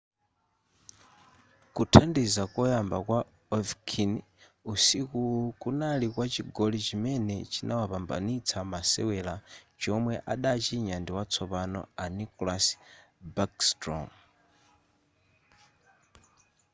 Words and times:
kuthandiza 1.75 2.43
koyamba 2.53 2.97
kwa 3.07 3.19
ovechkin 3.57 4.11
usikuwu 4.73 5.39
kunali 5.61 6.07
kwa 6.15 6.25
chigoli 6.33 6.77
chimene 6.87 7.35
chinawapambanitsa 7.53 8.57
masewera 8.71 9.35
chomwe 9.81 10.13
adachinya 10.33 10.95
ndi 10.99 11.11
watsopano 11.17 11.79
a 12.03 12.05
nicklas 12.17 12.65
backstrom 13.35 14.05